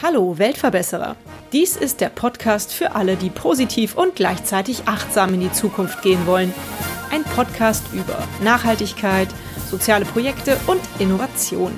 Hallo 0.00 0.38
Weltverbesserer. 0.38 1.16
Dies 1.52 1.76
ist 1.76 2.00
der 2.00 2.10
Podcast 2.10 2.72
für 2.72 2.94
alle, 2.94 3.16
die 3.16 3.30
positiv 3.30 3.96
und 3.96 4.14
gleichzeitig 4.14 4.86
achtsam 4.86 5.34
in 5.34 5.40
die 5.40 5.50
Zukunft 5.50 6.00
gehen 6.02 6.28
wollen. 6.28 6.54
Ein 7.10 7.24
Podcast 7.24 7.82
über 7.92 8.18
Nachhaltigkeit, 8.44 9.28
soziale 9.68 10.04
Projekte 10.04 10.56
und 10.68 10.80
Innovation. 11.00 11.72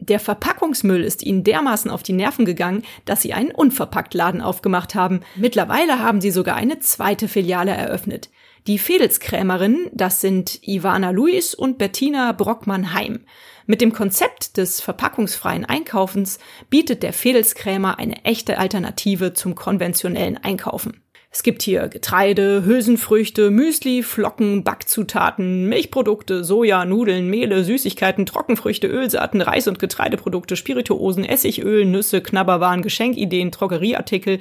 Der 0.00 0.18
Verpackungsmüll 0.18 1.04
ist 1.04 1.22
ihnen 1.22 1.44
dermaßen 1.44 1.90
auf 1.90 2.02
die 2.02 2.12
Nerven 2.12 2.44
gegangen, 2.44 2.82
dass 3.04 3.22
sie 3.22 3.34
einen 3.34 3.52
Unverpacktladen 3.52 4.40
aufgemacht 4.40 4.96
haben. 4.96 5.20
Mittlerweile 5.36 6.00
haben 6.00 6.20
sie 6.20 6.30
sogar 6.32 6.56
eine 6.56 6.80
zweite 6.80 7.28
Filiale 7.28 7.72
eröffnet. 7.72 8.30
Die 8.66 8.78
Fedelskrämerinnen, 8.78 9.88
das 9.92 10.20
sind 10.20 10.60
Ivana 10.66 11.10
Luis 11.10 11.54
und 11.54 11.78
Bettina 11.78 12.32
Brockmann-Heim. 12.32 13.20
Mit 13.66 13.80
dem 13.80 13.92
Konzept 13.92 14.56
des 14.56 14.80
verpackungsfreien 14.80 15.64
Einkaufens 15.64 16.38
bietet 16.68 17.02
der 17.02 17.12
Fedelskrämer 17.12 17.98
eine 17.98 18.24
echte 18.24 18.58
Alternative 18.58 19.32
zum 19.34 19.54
konventionellen 19.54 20.38
Einkaufen. 20.38 21.02
Es 21.30 21.42
gibt 21.42 21.62
hier 21.62 21.88
Getreide, 21.88 22.64
Hülsenfrüchte, 22.64 23.50
Müsli, 23.50 24.02
Flocken, 24.02 24.64
Backzutaten, 24.64 25.68
Milchprodukte, 25.68 26.42
Soja, 26.42 26.86
Nudeln, 26.86 27.28
Mehle, 27.28 27.64
Süßigkeiten, 27.64 28.24
Trockenfrüchte, 28.24 28.86
Ölsaaten, 28.86 29.42
Reis- 29.42 29.68
und 29.68 29.78
Getreideprodukte, 29.78 30.56
Spirituosen, 30.56 31.24
Essigöl, 31.24 31.84
Nüsse, 31.84 32.22
Knabberwaren, 32.22 32.80
Geschenkideen, 32.80 33.50
Drogerieartikel, 33.50 34.40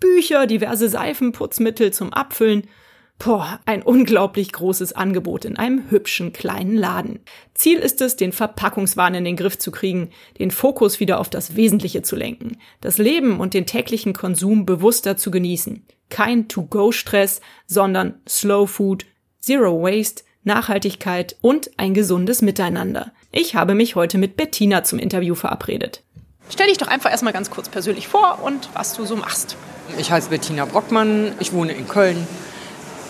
Bücher, 0.00 0.46
diverse 0.46 0.88
Seifen, 0.88 1.32
Putzmittel 1.32 1.92
zum 1.92 2.12
Abfüllen– 2.12 2.66
Boah, 3.18 3.60
ein 3.66 3.82
unglaublich 3.82 4.52
großes 4.52 4.94
Angebot 4.94 5.44
in 5.44 5.56
einem 5.56 5.90
hübschen 5.90 6.32
kleinen 6.32 6.76
Laden. 6.76 7.20
Ziel 7.54 7.78
ist 7.78 8.00
es, 8.00 8.16
den 8.16 8.32
Verpackungswahn 8.32 9.14
in 9.14 9.24
den 9.24 9.36
Griff 9.36 9.58
zu 9.58 9.70
kriegen, 9.70 10.10
den 10.40 10.50
Fokus 10.50 10.98
wieder 10.98 11.20
auf 11.20 11.30
das 11.30 11.54
Wesentliche 11.54 12.02
zu 12.02 12.16
lenken, 12.16 12.56
das 12.80 12.98
Leben 12.98 13.38
und 13.38 13.54
den 13.54 13.66
täglichen 13.66 14.12
Konsum 14.12 14.66
bewusster 14.66 15.16
zu 15.16 15.30
genießen. 15.30 15.86
Kein 16.10 16.48
To-Go-Stress, 16.48 17.40
sondern 17.66 18.20
Slow 18.28 18.66
Food, 18.66 19.06
Zero 19.38 19.82
Waste, 19.82 20.24
Nachhaltigkeit 20.44 21.36
und 21.40 21.70
ein 21.76 21.94
gesundes 21.94 22.42
Miteinander. 22.42 23.12
Ich 23.30 23.54
habe 23.54 23.74
mich 23.74 23.94
heute 23.94 24.18
mit 24.18 24.36
Bettina 24.36 24.82
zum 24.82 24.98
Interview 24.98 25.34
verabredet. 25.34 26.02
Stell 26.50 26.66
dich 26.66 26.78
doch 26.78 26.88
einfach 26.88 27.10
erstmal 27.10 27.32
ganz 27.32 27.50
kurz 27.50 27.68
persönlich 27.68 28.08
vor 28.08 28.40
und 28.42 28.68
was 28.74 28.94
du 28.94 29.04
so 29.04 29.16
machst. 29.16 29.56
Ich 29.98 30.10
heiße 30.10 30.30
Bettina 30.30 30.64
Brockmann, 30.64 31.32
ich 31.38 31.52
wohne 31.52 31.72
in 31.72 31.86
Köln, 31.86 32.26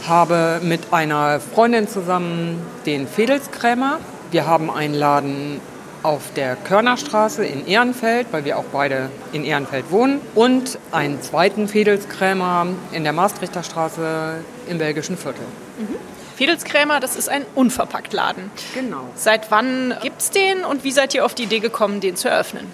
habe 0.09 0.61
mit 0.63 0.93
einer 0.93 1.41
Freundin 1.41 1.89
zusammen 1.89 2.61
den 2.87 3.07
Fedelskrämer. 3.07 3.99
Wir 4.31 4.47
haben 4.47 4.71
einen 4.71 4.95
Laden 4.95 5.61
auf 6.03 6.33
der 6.35 6.57
Körnerstraße 6.57 7.45
in 7.45 7.67
Ehrenfeld, 7.67 8.29
weil 8.33 8.45
wir 8.45 8.59
auch 8.59 8.65
beide 8.73 9.11
in 9.33 9.45
Ehrenfeld 9.45 9.91
wohnen, 9.91 10.21
und 10.35 10.79
einen 10.91 11.23
zweiten 11.23 11.69
Fedelskrämer 11.69 12.67
in 12.93 13.05
der 13.05 13.13
Maastrichter 13.13 13.63
Straße 13.63 14.37
im 14.69 14.79
belgischen 14.79 15.17
Viertel. 15.17 15.45
Mhm. 15.79 15.97
Fedelskrämer, 16.37 16.99
das 16.99 17.15
ist 17.15 17.29
ein 17.29 17.45
Unverpacktladen. 17.55 18.51
Genau. 18.75 19.05
Seit 19.15 19.51
wann 19.51 19.95
gibt 20.03 20.21
es 20.21 20.31
den 20.31 20.65
und 20.65 20.83
wie 20.83 20.91
seid 20.91 21.15
ihr 21.15 21.25
auf 21.25 21.35
die 21.35 21.45
Idee 21.45 21.61
gekommen, 21.61 22.01
den 22.01 22.17
zu 22.17 22.29
eröffnen? 22.29 22.67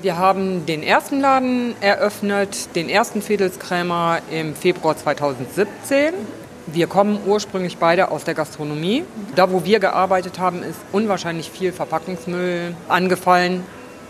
Wir 0.00 0.16
haben 0.16 0.64
den 0.64 0.82
ersten 0.82 1.20
Laden 1.20 1.74
eröffnet, 1.80 2.74
den 2.76 2.88
ersten 2.88 3.20
Fedelskrämer 3.20 4.20
im 4.30 4.54
Februar 4.54 4.96
2017. 4.96 6.14
Wir 6.72 6.86
kommen 6.86 7.18
ursprünglich 7.26 7.78
beide 7.78 8.10
aus 8.10 8.24
der 8.24 8.34
Gastronomie. 8.34 9.04
Da, 9.34 9.50
wo 9.50 9.64
wir 9.64 9.80
gearbeitet 9.80 10.38
haben, 10.38 10.62
ist 10.62 10.78
unwahrscheinlich 10.92 11.50
viel 11.50 11.72
Verpackungsmüll 11.72 12.74
angefallen. 12.88 13.64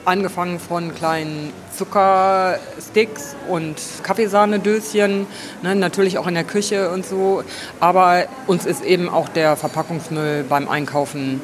Angefangen 0.05 0.59
von 0.59 0.95
kleinen 0.95 1.53
Zuckersticks 1.77 3.37
und 3.49 3.77
Kaffeesahnedöschen, 4.03 5.27
ne, 5.63 5.75
natürlich 5.77 6.19
auch 6.19 6.27
in 6.27 6.35
der 6.35 6.45
Küche 6.45 6.91
und 6.91 7.05
so. 7.07 7.45
Aber 7.79 8.25
uns 8.47 8.67
ist 8.67 8.83
eben 8.85 9.09
auch 9.09 9.29
der 9.29 9.55
Verpackungsmüll 9.57 10.45
beim 10.49 10.69
Einkaufen 10.69 11.41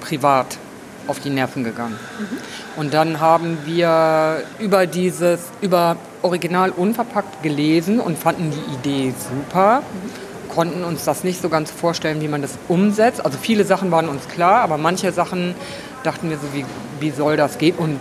privat 0.00 0.58
auf 1.06 1.20
die 1.20 1.30
Nerven 1.30 1.64
gegangen. 1.64 1.98
Mhm. 2.18 2.80
Und 2.80 2.94
dann 2.94 3.20
haben 3.20 3.58
wir 3.64 4.42
über 4.58 4.86
dieses, 4.86 5.40
über 5.60 5.96
Original 6.22 6.70
unverpackt 6.70 7.42
gelesen 7.42 8.00
und 8.00 8.18
fanden 8.18 8.50
die 8.50 8.74
Idee 8.74 9.14
super. 9.16 9.80
Mhm 9.80 10.29
konnten 10.50 10.84
uns 10.84 11.04
das 11.04 11.24
nicht 11.24 11.40
so 11.40 11.48
ganz 11.48 11.70
vorstellen, 11.70 12.20
wie 12.20 12.28
man 12.28 12.42
das 12.42 12.58
umsetzt. 12.68 13.24
Also 13.24 13.38
viele 13.40 13.64
Sachen 13.64 13.90
waren 13.90 14.08
uns 14.08 14.28
klar, 14.28 14.60
aber 14.62 14.76
manche 14.76 15.12
Sachen 15.12 15.54
dachten 16.02 16.30
wir 16.30 16.38
so, 16.38 16.52
wie, 16.52 16.64
wie 17.00 17.10
soll 17.10 17.36
das 17.36 17.58
gehen? 17.58 17.76
Und 17.76 17.98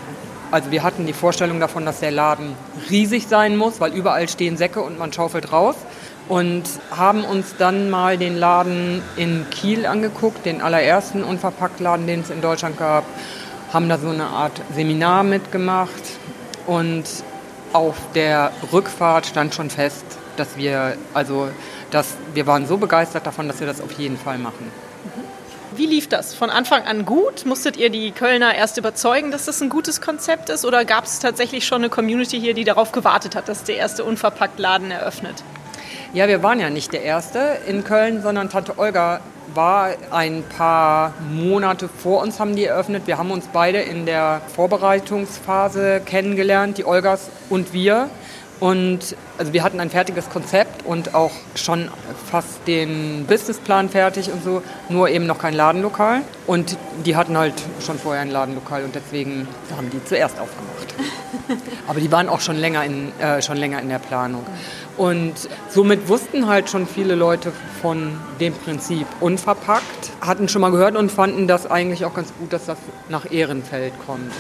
also 0.52 0.72
wir 0.72 0.82
hatten 0.82 1.06
die 1.06 1.14
Vorstellung 1.14 1.60
davon, 1.60 1.86
dass 1.86 2.00
der 2.00 2.12
Laden 2.12 2.56
riesig 2.90 3.28
sein 3.28 3.56
muss, 3.56 3.80
weil 3.80 3.94
überall 3.94 4.28
stehen 4.28 4.58
Säcke 4.58 4.82
und 4.82 4.98
man 4.98 5.14
schaufelt 5.14 5.52
raus. 5.52 5.76
Und 6.28 6.64
haben 6.96 7.24
uns 7.24 7.56
dann 7.58 7.90
mal 7.90 8.18
den 8.18 8.38
Laden 8.38 9.02
in 9.16 9.48
Kiel 9.50 9.88
angeguckt, 9.88 10.46
den 10.46 10.62
allerersten 10.62 11.24
Unverpacktladen, 11.24 12.06
den 12.06 12.22
es 12.22 12.30
in 12.30 12.42
Deutschland 12.42 12.78
gab. 12.78 13.04
Haben 13.74 13.90
da 13.90 13.98
so 13.98 14.10
eine 14.10 14.26
Art 14.26 14.62
Seminar 14.76 15.24
mitgemacht. 15.24 16.04
Und 16.68 17.06
auf 17.74 17.96
der 18.14 18.52
Rückfahrt 18.72 19.26
stand 19.26 19.56
schon 19.56 19.72
fest, 19.72 20.06
dass 20.38 20.56
wir 20.56 20.98
also 21.14 21.50
dass 21.92 22.16
wir 22.34 22.48
waren 22.48 22.68
so 22.68 22.78
begeistert 22.78 23.26
davon, 23.26 23.48
dass 23.48 23.60
wir 23.60 23.68
das 23.68 23.82
auf 23.82 23.92
jeden 23.94 24.18
Fall 24.18 24.38
machen. 24.38 24.72
Wie 25.76 25.86
lief 25.86 26.10
das? 26.10 26.34
Von 26.34 26.50
Anfang 26.50 26.84
an 26.84 27.06
gut? 27.06 27.46
Musstet 27.46 27.78
ihr 27.78 27.90
die 27.90 28.12
Kölner 28.12 28.56
erst 28.56 28.78
überzeugen, 28.78 29.32
dass 29.32 29.46
das 29.46 29.62
ein 29.62 29.70
gutes 29.70 30.02
Konzept 30.02 30.50
ist? 30.50 30.66
Oder 30.66 30.84
gab 30.84 31.06
es 31.06 31.20
tatsächlich 31.20 31.66
schon 31.66 31.82
eine 31.82 31.90
Community 31.90 32.40
hier, 32.40 32.54
die 32.54 32.64
darauf 32.64 32.92
gewartet 32.92 33.36
hat, 33.36 33.48
dass 33.48 33.64
der 33.64 33.78
erste 33.78 34.04
Unverpacktladen 34.04 34.92
eröffnet? 34.92 35.44
Ja, 36.12 36.28
wir 36.28 36.42
waren 36.42 36.60
ja 36.60 36.72
nicht 36.72 36.92
der 36.92 37.04
Erste 37.04 37.60
in 37.68 37.84
Köln, 37.84 38.24
sondern 38.24 38.50
Tante 38.50 38.80
Olga 38.80 39.22
war 39.54 39.92
ein 40.12 40.44
paar 40.44 41.14
Monate 41.32 41.88
vor 41.88 42.22
uns, 42.22 42.40
haben 42.40 42.56
die 42.56 42.66
eröffnet. 42.66 43.04
Wir 43.06 43.18
haben 43.18 43.32
uns 43.32 43.48
beide 43.54 43.80
in 43.80 44.06
der 44.06 44.42
Vorbereitungsphase 44.56 46.02
kennengelernt, 46.06 46.78
die 46.78 46.86
Olgas 46.86 47.30
und 47.50 47.74
wir. 47.74 48.10
Und 48.59 49.16
also 49.38 49.53
wir 49.53 49.64
hatten 49.64 49.80
ein 49.80 49.90
fertiges 49.90 50.30
Konzept 50.30 50.86
und 50.86 51.16
auch 51.16 51.31
schon 51.56 51.90
fast 52.30 52.68
den 52.68 53.25
Businessplan 53.25 53.90
fertig 53.90 54.31
und 54.31 54.44
so, 54.44 54.62
nur 54.90 55.09
eben 55.09 55.25
noch 55.25 55.40
kein 55.40 55.53
Ladenlokal. 55.53 56.22
Und 56.46 56.78
die 57.06 57.16
hatten 57.16 57.38
halt 57.38 57.53
schon 57.86 57.98
vorher 57.98 58.22
ein 58.22 58.31
Ladenlokal 58.31 58.84
und 58.84 58.96
deswegen 58.96 59.48
haben 59.75 59.90
die 59.90 60.03
zuerst 60.03 60.40
aufgemacht. 60.40 60.94
Aber 61.88 62.02
die 62.02 62.12
waren 62.12 62.28
auch 62.28 62.42
schon 62.42 62.58
länger 62.58 62.84
in, 62.84 63.18
äh, 63.19 63.42
schon 63.42 63.58
länger 63.58 63.81
in 63.81 63.88
der 63.88 64.00
Planung. 64.00 64.46
Und 64.98 65.36
somit 65.69 66.09
wussten 66.09 66.48
halt 66.48 66.69
schon 66.69 66.86
viele 66.86 67.16
Leute 67.16 67.53
von 67.81 68.19
dem 68.42 68.53
Prinzip 68.53 69.08
unverpackt, 69.22 70.12
hatten 70.19 70.50
schon 70.50 70.59
mal 70.59 70.72
gehört 70.72 70.98
und 70.98 71.09
fanden 71.09 71.48
das 71.48 71.66
eigentlich 71.72 72.03
auch 72.03 72.14
ganz 72.14 72.34
gut, 72.38 72.52
dass 72.52 72.66
das 72.66 72.78
nach 73.08 73.31
Ehrenfeld 73.31 73.94
kommt. 74.06 74.34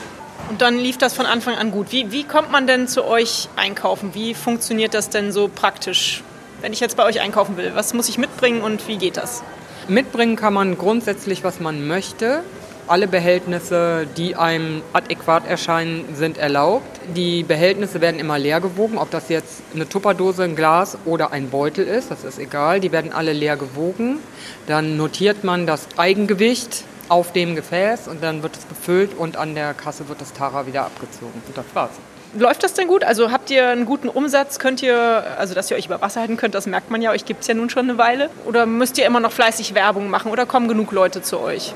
Und 0.49 0.61
dann 0.61 0.79
lief 0.79 0.97
das 0.97 1.13
von 1.13 1.27
Anfang 1.27 1.55
an 1.55 1.69
gut. 1.69 1.91
Wie, 1.91 2.11
wie 2.11 2.23
kommt 2.23 2.51
man 2.51 2.65
denn 2.65 2.87
zu 2.87 3.05
euch 3.05 3.49
einkaufen? 3.55 4.15
Wie 4.15 4.33
funktioniert 4.33 4.95
das 4.95 5.09
denn 5.09 5.31
so 5.31 5.47
praktisch? 5.47 6.23
Wenn 6.61 6.73
ich 6.73 6.79
jetzt 6.79 6.97
bei 6.97 7.05
euch 7.05 7.21
einkaufen 7.21 7.55
will, 7.55 7.71
was 7.75 7.93
muss 7.93 8.09
ich 8.09 8.17
mitbringen 8.17 8.61
und 8.63 8.87
wie 8.87 8.97
geht 8.97 9.17
das? 9.17 9.43
Mitbringen 9.87 10.35
kann 10.35 10.55
man 10.55 10.75
grundsätzlich, 10.75 11.43
was 11.43 11.59
man 11.59 11.87
möchte. 11.87 12.41
Alle 12.87 13.07
Behältnisse, 13.07 14.07
die 14.17 14.35
einem 14.35 14.81
adäquat 14.91 15.47
erscheinen, 15.47 16.15
sind 16.15 16.39
erlaubt. 16.39 16.99
Die 17.15 17.43
Behältnisse 17.43 18.01
werden 18.01 18.19
immer 18.19 18.39
leer 18.39 18.59
gewogen, 18.59 18.97
ob 18.97 19.11
das 19.11 19.29
jetzt 19.29 19.61
eine 19.75 19.87
Tupperdose, 19.87 20.43
ein 20.43 20.55
Glas 20.55 20.97
oder 21.05 21.31
ein 21.31 21.51
Beutel 21.51 21.85
ist, 21.85 22.09
das 22.09 22.23
ist 22.23 22.39
egal. 22.39 22.79
Die 22.79 22.91
werden 22.91 23.13
alle 23.13 23.33
leer 23.33 23.55
gewogen. 23.55 24.17
Dann 24.65 24.97
notiert 24.97 25.43
man 25.43 25.67
das 25.67 25.87
Eigengewicht 25.97 26.85
auf 27.09 27.33
dem 27.33 27.55
Gefäß 27.55 28.07
und 28.07 28.23
dann 28.23 28.43
wird 28.43 28.55
es 28.55 28.65
befüllt 28.65 29.17
und 29.17 29.35
an 29.35 29.55
der 29.55 29.73
Kasse 29.73 30.07
wird 30.07 30.21
das 30.21 30.33
Tara 30.33 30.65
wieder 30.67 30.85
abgezogen. 30.85 31.41
Und 31.47 31.57
das 31.57 31.65
war's. 31.73 31.91
Läuft 32.37 32.63
das 32.63 32.75
denn 32.75 32.87
gut? 32.87 33.03
Also 33.03 33.31
habt 33.31 33.49
ihr 33.49 33.69
einen 33.69 33.85
guten 33.85 34.07
Umsatz? 34.07 34.59
Könnt 34.59 34.83
ihr, 34.83 35.23
also 35.39 35.55
dass 35.55 35.71
ihr 35.71 35.77
euch 35.77 35.87
über 35.87 35.99
Wasser 35.99 36.21
halten 36.21 36.37
könnt, 36.37 36.53
das 36.53 36.67
merkt 36.67 36.91
man 36.91 37.01
ja, 37.01 37.09
euch 37.09 37.25
gibt 37.25 37.41
es 37.41 37.47
ja 37.47 37.55
nun 37.55 37.71
schon 37.71 37.89
eine 37.89 37.97
Weile. 37.97 38.29
Oder 38.45 38.67
müsst 38.67 38.99
ihr 38.99 39.05
immer 39.07 39.19
noch 39.19 39.31
fleißig 39.31 39.73
Werbung 39.73 40.11
machen 40.11 40.31
oder 40.31 40.45
kommen 40.45 40.67
genug 40.67 40.91
Leute 40.91 41.23
zu 41.23 41.39
euch? 41.39 41.73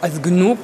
Also 0.00 0.20
genug, 0.20 0.58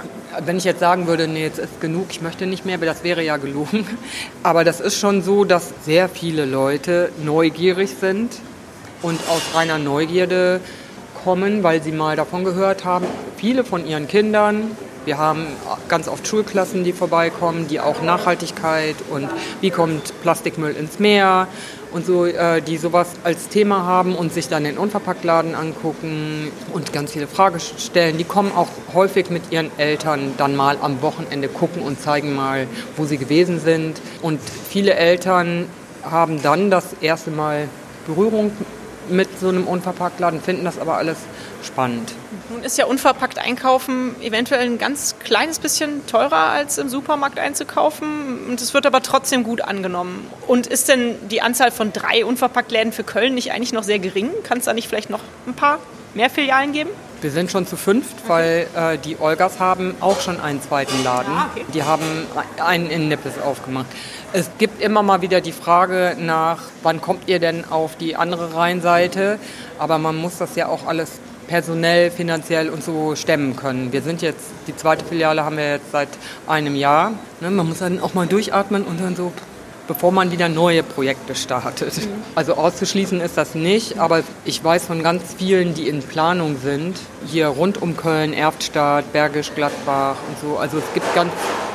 wenn 0.45 0.57
ich 0.57 0.65
jetzt 0.65 0.81
sagen 0.81 1.07
würde, 1.07 1.29
nee, 1.29 1.45
jetzt 1.45 1.61
ist 1.61 1.81
genug, 1.81 2.07
ich 2.11 2.21
möchte 2.21 2.47
nicht 2.47 2.67
mehr, 2.67 2.79
das 2.79 3.05
wäre 3.05 3.23
ja 3.23 3.37
gelogen. 3.37 3.87
Aber 4.43 4.65
das 4.65 4.81
ist 4.81 4.99
schon 4.99 5.23
so, 5.23 5.45
dass 5.45 5.73
sehr 5.85 6.09
viele 6.09 6.45
Leute 6.45 7.13
neugierig 7.23 7.91
sind 8.01 8.33
und 9.03 9.21
aus 9.29 9.43
reiner 9.55 9.79
Neugierde 9.79 10.61
kommen, 11.29 11.63
weil 11.63 11.83
sie 11.83 11.93
mal 11.93 12.17
davon 12.17 12.43
gehört 12.43 12.87
haben. 12.87 13.05
Viele 13.37 13.63
von 13.63 13.87
ihren 13.87 14.09
Kindern. 14.09 14.71
Wir 15.05 15.19
haben 15.19 15.45
ganz 15.87 16.09
oft 16.09 16.27
Schulklassen, 16.27 16.85
die 16.85 16.95
vorbeikommen, 16.95 17.69
die 17.69 17.81
auch 17.81 18.01
Nachhaltigkeit 18.01 18.97
und 19.11 19.29
wie 19.61 19.69
kommt 19.69 20.19
Plastikmüll 20.23 20.75
ins 20.75 20.99
Meer 20.99 21.47
und 21.93 22.07
so, 22.07 22.25
äh, 22.25 22.63
die 22.63 22.79
sowas 22.79 23.09
als 23.25 23.49
Thema 23.49 23.85
haben 23.85 24.17
und 24.17 24.33
sich 24.33 24.49
dann 24.49 24.65
den 24.65 24.79
Unverpacktladen 24.79 25.55
angucken 25.55 26.51
und 26.73 26.95
ganz 26.95 27.13
viele 27.13 27.27
Fragen 27.27 27.61
stellen. 27.61 28.17
Die 28.17 28.25
kommen 28.25 28.51
auch 28.57 28.69
häufig 28.95 29.29
mit 29.29 29.53
ihren 29.53 29.71
Eltern 29.77 30.33
dann 30.39 30.57
mal 30.57 30.79
am 30.81 31.03
Wochenende 31.03 31.49
gucken 31.49 31.83
und 31.83 32.01
zeigen 32.01 32.35
mal, 32.35 32.67
wo 32.97 33.05
sie 33.05 33.19
gewesen 33.19 33.61
sind. 33.61 34.01
Und 34.23 34.41
viele 34.71 34.95
Eltern 34.95 35.67
haben 36.03 36.41
dann 36.43 36.71
das 36.71 36.95
erste 37.03 37.31
Mal 37.31 37.69
Berührung 38.07 38.51
mit 39.11 39.39
so 39.39 39.49
einem 39.49 39.67
Unverpacktladen, 39.67 40.41
finden 40.41 40.65
das 40.65 40.79
aber 40.79 40.97
alles 40.97 41.17
spannend. 41.63 42.13
Nun 42.51 42.63
ist 42.63 42.79
ja 42.79 42.87
unverpackt 42.87 43.39
einkaufen 43.39 44.15
eventuell 44.23 44.67
ein 44.67 44.79
ganz 44.79 45.17
kleines 45.19 45.59
bisschen 45.59 46.07
teurer 46.07 46.51
als 46.51 46.79
im 46.79 46.89
Supermarkt 46.89 47.39
einzukaufen 47.39 48.47
und 48.49 48.61
es 48.61 48.75
wird 48.75 48.87
aber 48.87 49.03
trotzdem 49.03 49.43
gut 49.43 49.61
angenommen. 49.61 50.27
Und 50.47 50.67
ist 50.67 50.89
denn 50.89 51.17
die 51.29 51.43
Anzahl 51.43 51.71
von 51.71 51.93
drei 51.93 52.25
Unverpacktläden 52.25 52.93
für 52.93 53.05
Köln 53.05 53.35
nicht 53.35 53.53
eigentlich 53.53 53.73
noch 53.73 53.83
sehr 53.83 53.99
gering? 53.99 54.31
Kann 54.45 54.59
es 54.59 54.65
da 54.65 54.73
nicht 54.73 54.89
vielleicht 54.89 55.11
noch 55.11 55.21
ein 55.47 55.55
paar 55.55 55.79
mehr 56.15 56.31
Filialen 56.31 56.73
geben? 56.73 56.91
Wir 57.21 57.33
sind 57.33 57.51
schon 57.51 57.67
zu 57.67 57.77
fünft, 57.77 58.29
weil 58.29 58.69
äh, 58.77 58.97
die 58.97 59.19
Olgas 59.19 59.59
haben 59.59 59.97
auch 60.01 60.21
schon 60.21 60.41
einen 60.41 60.63
zweiten 60.63 61.03
Laden. 61.03 61.33
Ah, 61.33 61.51
okay. 61.53 61.65
Die 61.75 61.83
haben 61.83 62.05
einen 62.65 62.91
in 62.91 63.09
Nippes 63.09 63.41
aufgemacht. 63.45 63.87
Es 64.33 64.51
gibt 64.59 64.81
immer 64.81 65.03
mal 65.03 65.21
wieder 65.21 65.41
die 65.41 65.53
Frage 65.53 66.17
nach, 66.21 66.59
wann 66.85 67.01
kommt 67.01 67.29
ihr 67.29 67.41
denn 67.41 67.65
auf 67.65 67.97
die 67.97 68.15
andere 68.15 68.55
Rheinseite? 68.55 69.41
Aber 69.81 69.99
man 69.99 70.15
muss 70.15 70.39
das 70.39 70.55
ja 70.55 70.69
auch 70.69 70.87
alles 70.87 71.19
personell, 71.49 72.13
finanziell 72.13 72.71
und 72.71 72.85
so 72.85 73.17
stemmen 73.17 73.57
können. 73.57 73.93
Wir 73.93 74.03
sind 74.03 74.23
jetzt, 74.23 74.45
die 74.69 74.77
zweite 74.77 75.05
Filiale 75.05 75.45
haben 75.45 75.57
wir 75.57 75.73
jetzt 75.73 75.91
seit 75.91 76.11
einem 76.47 76.77
Jahr. 76.77 77.15
Ne, 77.41 77.51
man 77.51 77.69
muss 77.69 77.79
dann 77.79 78.01
auch 78.01 78.15
mal 78.15 78.29
durchatmen 78.29 78.85
und 78.85 79.01
dann 79.01 79.17
so, 79.17 79.33
bevor 79.89 80.13
man 80.13 80.31
wieder 80.31 80.49
neue 80.49 80.85
Projekte 80.85 81.35
startet. 81.35 81.97
Mhm. 81.97 82.23
Also 82.37 82.55
auszuschließen 82.55 83.21
ist 83.21 83.37
das 83.37 83.57
nicht, 83.57 83.99
aber 83.99 84.23
ich 84.45 84.63
weiß 84.63 84.85
von 84.85 85.03
ganz 85.03 85.35
vielen, 85.37 85.75
die 85.75 85.89
in 85.89 86.03
Planung 86.03 86.59
sind, 86.63 86.97
hier 87.27 87.49
rund 87.49 87.83
um 87.83 87.97
Köln, 87.97 88.33
Erftstadt, 88.33 89.13
Bergisch 89.13 89.53
Gladbach 89.55 90.17
und 90.29 90.39
so. 90.41 90.59
Also 90.59 90.79
es 90.79 90.85
gibt 90.95 91.13
ganz 91.17 91.33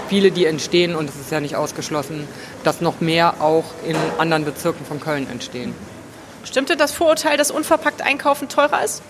viele, 0.07 0.31
die 0.31 0.45
entstehen 0.45 0.95
und 0.95 1.09
es 1.09 1.15
ist 1.15 1.31
ja 1.31 1.41
nicht 1.41 1.55
ausgeschlossen, 1.55 2.27
dass 2.63 2.79
noch 2.79 3.01
mehr 3.01 3.41
auch 3.41 3.65
in 3.85 3.97
anderen 4.19 4.45
Bezirken 4.45 4.85
von 4.85 4.99
Köln 4.99 5.27
entstehen. 5.29 5.73
Stimmte 6.45 6.77
das 6.77 6.91
Vorurteil, 6.91 7.35
dass 7.35 7.51
unverpackt 7.51 8.01
einkaufen 8.01 8.47
teurer 8.47 8.83
ist? 8.83 9.01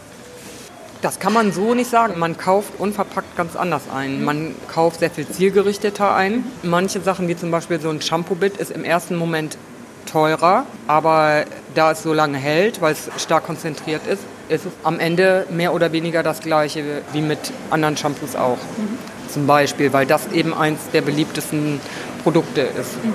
Das 1.03 1.19
kann 1.19 1.33
man 1.33 1.51
so 1.51 1.75
nicht 1.75 1.89
sagen. 1.89 2.17
Man 2.17 2.37
kauft 2.37 2.79
unverpackt 2.79 3.35
ganz 3.35 3.57
anders 3.57 3.83
ein. 3.93 4.23
Man 4.23 4.55
kauft 4.69 5.01
sehr 5.01 5.11
viel 5.11 5.27
zielgerichteter 5.27 6.15
ein. 6.15 6.45
Manche 6.63 7.01
Sachen, 7.01 7.27
wie 7.27 7.35
zum 7.35 7.51
Beispiel 7.51 7.81
so 7.81 7.89
ein 7.89 8.01
Shampoo-Bit, 8.01 8.55
ist 8.55 8.71
im 8.71 8.85
ersten 8.85 9.17
Moment 9.17 9.57
teurer, 10.05 10.65
aber 10.87 11.43
da 11.75 11.91
es 11.91 12.03
so 12.03 12.13
lange 12.13 12.37
hält, 12.37 12.81
weil 12.81 12.93
es 12.93 13.09
stark 13.21 13.45
konzentriert 13.45 14.07
ist, 14.07 14.21
ist 14.47 14.65
es 14.65 14.71
am 14.83 14.97
Ende 14.99 15.45
mehr 15.49 15.73
oder 15.73 15.91
weniger 15.91 16.23
das 16.23 16.39
gleiche 16.39 17.01
wie 17.11 17.21
mit 17.21 17.51
anderen 17.69 17.97
Shampoos 17.97 18.37
auch. 18.37 18.57
Mhm. 18.77 18.97
Zum 19.27 19.45
Beispiel, 19.45 19.91
weil 19.91 20.05
das 20.05 20.31
eben 20.31 20.53
eins 20.53 20.79
der 20.93 21.01
beliebtesten 21.01 21.81
Produkte 22.23 22.61
ist. 22.61 23.03
Mhm. 23.03 23.13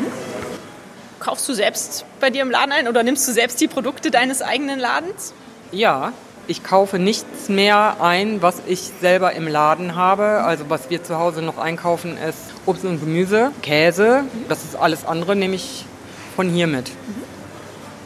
Kaufst 1.20 1.48
du 1.48 1.54
selbst 1.54 2.04
bei 2.20 2.28
dir 2.28 2.42
im 2.42 2.50
Laden 2.50 2.72
ein 2.72 2.86
oder 2.86 3.02
nimmst 3.02 3.26
du 3.26 3.32
selbst 3.32 3.58
die 3.62 3.68
Produkte 3.68 4.10
deines 4.10 4.42
eigenen 4.42 4.78
Ladens? 4.78 5.32
Ja, 5.72 6.12
ich 6.48 6.64
kaufe 6.64 6.98
nichts 6.98 7.48
mehr 7.48 7.98
ein, 8.00 8.42
was 8.42 8.62
ich 8.66 8.90
selber 9.00 9.34
im 9.34 9.46
Laden 9.46 9.94
habe. 9.94 10.42
Also 10.42 10.64
was 10.68 10.90
wir 10.90 11.04
zu 11.04 11.18
Hause 11.18 11.42
noch 11.42 11.58
einkaufen, 11.58 12.16
ist 12.16 12.38
Obst 12.66 12.84
und 12.84 13.00
Gemüse, 13.00 13.52
Käse. 13.62 14.24
Das 14.48 14.64
ist 14.64 14.74
alles 14.74 15.04
andere, 15.04 15.36
nehme 15.36 15.54
ich 15.54 15.84
von 16.34 16.48
hier 16.48 16.66
mit. 16.66 16.90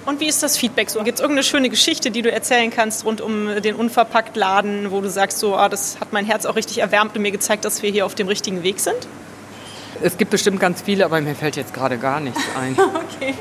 Und 0.05 0.19
wie 0.19 0.27
ist 0.27 0.43
das 0.43 0.56
Feedback 0.56 0.91
so? 0.91 1.05
Gibt 1.05 1.19
es 1.19 1.21
irgendeine 1.21 1.44
schöne 1.44 1.71
Geschichte, 1.71 2.11
die 2.11 2.23
du 2.23 2.33
erzählen 2.33 2.71
kannst 2.71 3.05
rund 3.05 3.21
um 3.21 3.62
den 3.62 3.77
Unverpackt-Laden, 3.77 4.91
wo 4.91 5.00
du 5.00 5.09
sagst, 5.09 5.38
so, 5.38 5.55
ah, 5.55 5.69
das 5.69 6.00
hat 6.00 6.12
mein 6.12 6.25
Herz 6.27 6.45
auch 6.45 6.56
richtig 6.56 6.79
erwärmt 6.79 7.15
und 7.15 7.23
mir 7.23 7.31
gezeigt, 7.31 7.65
dass 7.65 7.83
wir 7.83 7.91
hier 7.91 8.05
auf 8.05 8.17
dem 8.17 8.27
richtigen 8.27 8.65
Weg 8.65 8.81
sind? 8.81 8.97
Es 10.03 10.19
gibt 10.19 10.33
bestimmt 10.33 10.59
ganz 10.59 10.83
viele, 10.83 11.05
aber 11.05 11.21
mir 11.21 11.37
fällt 11.37 11.55
jetzt 11.55 11.73
gerade 11.73 11.99
gar 11.99 12.19
nichts 12.19 12.41
ein. 12.61 12.77
okay, 12.77 13.35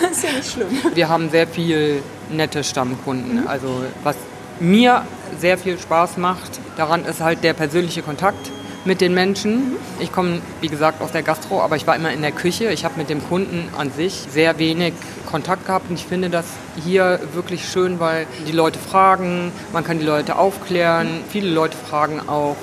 das 0.00 0.12
ist 0.12 0.24
ja 0.24 0.32
nicht 0.32 0.50
schlimm. 0.50 0.68
Wir 0.94 1.10
haben 1.10 1.28
sehr 1.28 1.46
viele 1.46 2.00
nette 2.30 2.64
Stammkunden. 2.64 3.46
Also 3.46 3.82
was 4.02 4.16
mir 4.60 5.02
sehr 5.38 5.58
viel 5.58 5.78
Spaß 5.78 6.16
macht 6.16 6.60
daran, 6.76 7.04
ist 7.04 7.20
halt 7.20 7.44
der 7.44 7.52
persönliche 7.52 8.02
Kontakt 8.02 8.50
mit 8.84 9.00
den 9.00 9.14
Menschen. 9.14 9.76
Ich 10.00 10.12
komme, 10.12 10.40
wie 10.60 10.68
gesagt, 10.68 11.02
aus 11.02 11.12
der 11.12 11.22
Gastro, 11.22 11.60
aber 11.62 11.76
ich 11.76 11.86
war 11.86 11.96
immer 11.96 12.12
in 12.12 12.22
der 12.22 12.32
Küche. 12.32 12.70
Ich 12.70 12.84
habe 12.84 12.94
mit 12.96 13.10
dem 13.10 13.26
Kunden 13.28 13.68
an 13.76 13.90
sich 13.90 14.26
sehr 14.30 14.58
wenig 14.58 14.94
Kontakt 15.30 15.66
gehabt 15.66 15.90
und 15.90 15.96
ich 15.96 16.06
finde 16.06 16.30
das 16.30 16.46
hier 16.84 17.20
wirklich 17.34 17.68
schön, 17.68 18.00
weil 18.00 18.26
die 18.46 18.52
Leute 18.52 18.78
fragen, 18.78 19.52
man 19.72 19.84
kann 19.84 19.98
die 19.98 20.06
Leute 20.06 20.36
aufklären. 20.36 21.08
Viele 21.28 21.50
Leute 21.50 21.76
fragen 21.76 22.20
auch, 22.28 22.56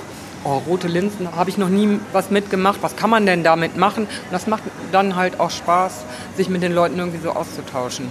oh, 0.44 0.62
rote 0.68 0.88
Linsen, 0.88 1.36
habe 1.36 1.50
ich 1.50 1.58
noch 1.58 1.70
nie 1.70 2.00
was 2.12 2.32
mitgemacht, 2.32 2.80
was 2.82 2.96
kann 2.96 3.10
man 3.10 3.26
denn 3.26 3.44
damit 3.44 3.78
machen? 3.78 4.06
Und 4.06 4.32
das 4.32 4.48
macht 4.48 4.64
dann 4.92 5.16
halt 5.16 5.40
auch 5.40 5.52
Spaß, 5.52 6.06
sich 6.38 6.50
mit 6.50 6.64
den 6.64 6.74
Leuten 6.74 6.98
irgendwie 6.98 7.20
so 7.22 7.32
auszutauschen. 7.32 8.10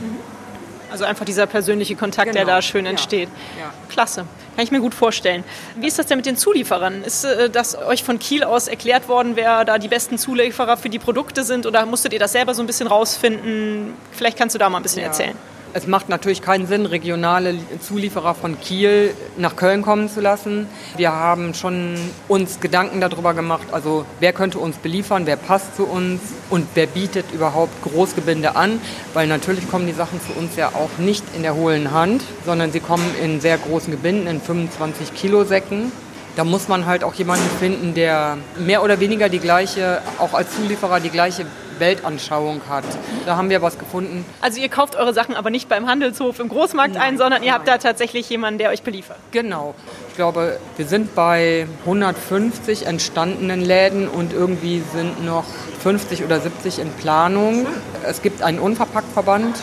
Also 0.94 1.06
einfach 1.06 1.24
dieser 1.24 1.46
persönliche 1.46 1.96
Kontakt, 1.96 2.30
genau. 2.30 2.44
der 2.44 2.54
da 2.54 2.62
schön 2.62 2.86
entsteht. 2.86 3.28
Ja. 3.58 3.64
Ja. 3.64 3.72
Klasse, 3.88 4.26
kann 4.54 4.64
ich 4.64 4.70
mir 4.70 4.78
gut 4.78 4.94
vorstellen. 4.94 5.42
Wie 5.74 5.88
ist 5.88 5.98
das 5.98 6.06
denn 6.06 6.18
mit 6.18 6.24
den 6.24 6.36
Zulieferern? 6.36 7.02
Ist 7.02 7.24
äh, 7.24 7.50
das 7.50 7.76
euch 7.76 8.04
von 8.04 8.20
Kiel 8.20 8.44
aus 8.44 8.68
erklärt 8.68 9.08
worden, 9.08 9.32
wer 9.34 9.64
da 9.64 9.78
die 9.78 9.88
besten 9.88 10.18
Zulieferer 10.18 10.76
für 10.76 10.88
die 10.88 11.00
Produkte 11.00 11.42
sind 11.42 11.66
oder 11.66 11.84
musstet 11.84 12.12
ihr 12.12 12.20
das 12.20 12.30
selber 12.30 12.54
so 12.54 12.62
ein 12.62 12.68
bisschen 12.68 12.86
rausfinden? 12.86 13.94
Vielleicht 14.12 14.38
kannst 14.38 14.54
du 14.54 14.58
da 14.60 14.70
mal 14.70 14.78
ein 14.78 14.84
bisschen 14.84 15.02
ja. 15.02 15.08
erzählen. 15.08 15.36
Es 15.76 15.88
macht 15.88 16.08
natürlich 16.08 16.40
keinen 16.40 16.68
Sinn, 16.68 16.86
regionale 16.86 17.56
Zulieferer 17.80 18.36
von 18.36 18.60
Kiel 18.60 19.12
nach 19.36 19.56
Köln 19.56 19.82
kommen 19.82 20.08
zu 20.08 20.20
lassen. 20.20 20.68
Wir 20.96 21.10
haben 21.10 21.52
schon 21.52 21.96
uns 22.28 22.60
Gedanken 22.60 23.00
darüber 23.00 23.34
gemacht, 23.34 23.66
also 23.72 24.06
wer 24.20 24.32
könnte 24.32 24.60
uns 24.60 24.76
beliefern, 24.76 25.26
wer 25.26 25.34
passt 25.34 25.74
zu 25.74 25.84
uns 25.84 26.20
und 26.48 26.68
wer 26.74 26.86
bietet 26.86 27.24
überhaupt 27.32 27.72
Großgebinde 27.82 28.54
an, 28.54 28.80
weil 29.14 29.26
natürlich 29.26 29.68
kommen 29.68 29.88
die 29.88 29.92
Sachen 29.92 30.20
zu 30.20 30.38
uns 30.38 30.54
ja 30.54 30.68
auch 30.68 30.96
nicht 30.98 31.24
in 31.34 31.42
der 31.42 31.56
hohlen 31.56 31.90
Hand, 31.90 32.22
sondern 32.46 32.70
sie 32.70 32.78
kommen 32.78 33.10
in 33.20 33.40
sehr 33.40 33.58
großen 33.58 33.90
Gebinden, 33.90 34.28
in 34.28 34.40
25 34.40 35.12
Kilo 35.12 35.42
Säcken. 35.42 35.90
Da 36.36 36.44
muss 36.44 36.68
man 36.68 36.86
halt 36.86 37.02
auch 37.02 37.14
jemanden 37.14 37.48
finden, 37.58 37.94
der 37.94 38.38
mehr 38.58 38.84
oder 38.84 39.00
weniger 39.00 39.28
die 39.28 39.40
gleiche, 39.40 40.02
auch 40.18 40.34
als 40.34 40.54
Zulieferer 40.54 41.00
die 41.00 41.10
gleiche 41.10 41.46
Weltanschauung 41.78 42.62
hat. 42.68 42.84
Da 43.26 43.36
haben 43.36 43.50
wir 43.50 43.62
was 43.62 43.78
gefunden. 43.78 44.24
Also 44.40 44.60
ihr 44.60 44.68
kauft 44.68 44.96
eure 44.96 45.14
Sachen 45.14 45.34
aber 45.34 45.50
nicht 45.50 45.68
beim 45.68 45.86
Handelshof 45.86 46.40
im 46.40 46.48
Großmarkt 46.48 46.94
nein, 46.94 47.02
ein, 47.02 47.18
sondern 47.18 47.42
ihr 47.42 47.50
nein. 47.50 47.58
habt 47.58 47.68
da 47.68 47.78
tatsächlich 47.78 48.28
jemanden, 48.30 48.58
der 48.58 48.70
euch 48.70 48.82
beliefert. 48.82 49.16
Genau. 49.30 49.74
Ich 50.08 50.16
glaube, 50.16 50.58
wir 50.76 50.86
sind 50.86 51.14
bei 51.14 51.66
150 51.80 52.86
entstandenen 52.86 53.60
Läden 53.60 54.08
und 54.08 54.32
irgendwie 54.32 54.82
sind 54.92 55.24
noch 55.24 55.44
50 55.82 56.24
oder 56.24 56.40
70 56.40 56.78
in 56.78 56.90
Planung. 56.92 57.66
Es 58.06 58.22
gibt 58.22 58.42
einen 58.42 58.58
Unverpacktverband, 58.58 59.56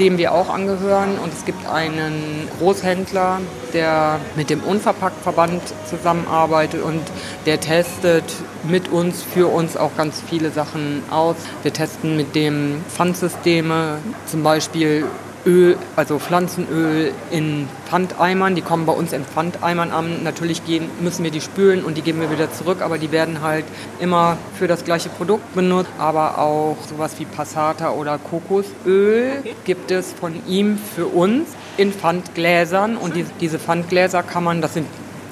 dem 0.00 0.18
wir 0.18 0.32
auch 0.32 0.48
angehören. 0.48 1.18
Und 1.22 1.32
es 1.32 1.44
gibt 1.44 1.68
einen 1.68 2.48
Großhändler, 2.58 3.40
der 3.72 4.18
mit 4.34 4.50
dem 4.50 4.62
Unverpacktverband 4.62 5.62
zusammenarbeitet 5.88 6.82
und 6.82 7.02
der 7.46 7.60
testet 7.60 8.24
mit 8.64 8.88
uns, 8.88 9.22
für 9.22 9.46
uns 9.46 9.76
auch 9.76 9.94
ganz 9.96 10.22
viele 10.28 10.50
Sachen 10.50 11.02
aus. 11.10 11.36
Wir 11.62 11.72
testen 11.72 12.16
mit 12.16 12.34
dem 12.34 12.82
Pfandsysteme, 12.88 13.98
zum 14.26 14.42
Beispiel 14.42 15.04
Öl, 15.46 15.76
also 15.96 16.18
Pflanzenöl 16.18 17.12
in 17.30 17.68
Pfandeimern. 17.86 18.54
Die 18.54 18.62
kommen 18.62 18.86
bei 18.86 18.92
uns 18.92 19.12
in 19.12 19.24
Pfandeimern 19.24 19.90
an. 19.90 20.22
Natürlich 20.22 20.64
gehen, 20.64 20.90
müssen 21.00 21.24
wir 21.24 21.30
die 21.30 21.40
spülen 21.40 21.84
und 21.84 21.96
die 21.96 22.02
geben 22.02 22.20
wir 22.20 22.30
wieder 22.30 22.52
zurück, 22.52 22.82
aber 22.82 22.98
die 22.98 23.10
werden 23.12 23.42
halt 23.42 23.64
immer 23.98 24.36
für 24.58 24.66
das 24.66 24.84
gleiche 24.84 25.08
Produkt 25.08 25.54
benutzt. 25.54 25.90
Aber 25.98 26.38
auch 26.38 26.76
sowas 26.88 27.14
wie 27.18 27.24
Passata 27.24 27.90
oder 27.92 28.18
Kokosöl 28.18 29.42
gibt 29.64 29.90
es 29.90 30.12
von 30.12 30.34
ihm 30.46 30.78
für 30.94 31.06
uns 31.06 31.48
in 31.76 31.92
Pfandgläsern. 31.92 32.96
Und 32.96 33.16
die, 33.16 33.24
diese 33.40 33.58
Pfandgläser 33.58 34.22
kann 34.22 34.44
man, 34.44 34.60
das 34.60 34.74
sind 34.74 34.86